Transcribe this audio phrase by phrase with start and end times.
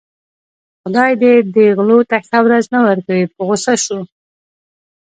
[0.81, 3.99] خدای دې دې غلو ته ښه ورځ نه ورکوي په غوسه شو.